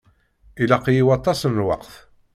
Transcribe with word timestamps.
Ilaq-iyi 0.61 1.03
waṭas 1.07 1.41
n 1.45 1.51
lweqt. 1.59 1.91